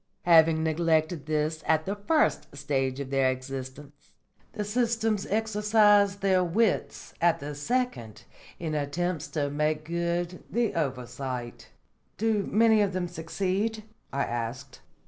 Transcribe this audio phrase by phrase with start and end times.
[0.23, 4.09] Having neglected this at the first stage of their existence,
[4.53, 8.23] the systems exercise their wits at the second
[8.57, 11.69] in attempts to make good the oversight."
[12.17, 14.79] "Do many of them succeed?" I asked.